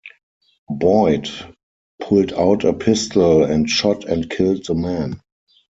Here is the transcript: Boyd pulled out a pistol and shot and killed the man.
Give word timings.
Boyd 0.71 1.29
pulled 2.01 2.33
out 2.33 2.63
a 2.63 2.73
pistol 2.73 3.43
and 3.43 3.69
shot 3.69 4.03
and 4.05 4.27
killed 4.31 4.65
the 4.65 4.73
man. 4.73 5.21